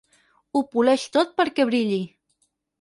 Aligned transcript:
Ho 0.59 0.63
poleix 0.71 1.05
tot 1.19 1.37
perquè 1.43 1.69
brilli. 1.73 2.03